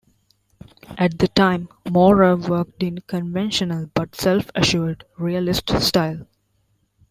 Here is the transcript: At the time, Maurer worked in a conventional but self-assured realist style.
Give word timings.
At 0.97 1.19
the 1.19 1.27
time, 1.27 1.69
Maurer 1.87 2.35
worked 2.35 2.81
in 2.81 2.97
a 2.97 3.01
conventional 3.01 3.91
but 3.93 4.15
self-assured 4.15 5.05
realist 5.19 5.69
style. 5.79 6.25